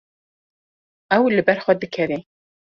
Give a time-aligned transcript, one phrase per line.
[1.17, 2.17] Ew li ber xwe dikeve.